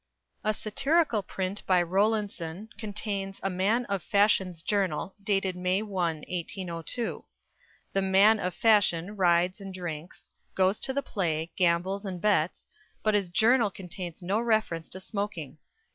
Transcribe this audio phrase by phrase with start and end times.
[0.43, 7.23] A satirical print by Rowlandson contains A Man of Fashion's Journal, dated May 1, 1802.
[7.93, 12.65] The "man of fashion" rides and drinks, goes to the play, gambles and bets,
[13.03, 15.59] but his journal contains no reference to smoking.